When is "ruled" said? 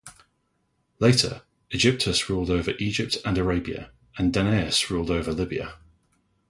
2.27-2.49, 4.89-5.11